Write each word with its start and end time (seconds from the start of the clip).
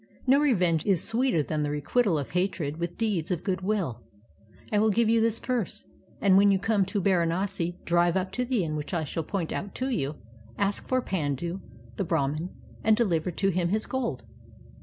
No 0.25 0.39
revenge 0.39 0.83
is 0.87 1.03
sweeter 1.07 1.43
than 1.43 1.61
the 1.61 1.69
requital 1.69 2.17
of 2.17 2.31
hatred 2.31 2.77
with 2.77 2.97
deeds 2.97 3.29
of 3.29 3.43
good 3.43 3.61
will. 3.61 4.01
I 4.71 4.79
will 4.79 4.89
give 4.89 5.09
you 5.09 5.21
this 5.21 5.39
purse, 5.39 5.85
and 6.19 6.37
when 6.37 6.49
you 6.49 6.57
come 6.57 6.85
to 6.85 6.99
Baranasi 6.99 7.77
drive 7.85 8.17
up 8.17 8.31
to 8.31 8.43
the 8.43 8.63
inn 8.63 8.75
which 8.75 8.95
I 8.95 9.03
shall 9.03 9.21
point 9.21 9.53
out 9.53 9.75
to 9.75 9.89
you; 9.89 10.15
ask 10.57 10.87
for 10.87 11.01
47 11.01 11.25
INDIA 11.27 11.49
Pandu. 11.51 11.61
the 11.97 12.03
Brahman, 12.05 12.49
and 12.83 12.97
deliver 12.97 13.29
to 13.29 13.49
him 13.49 13.69
his 13.69 13.85
gold. 13.85 14.23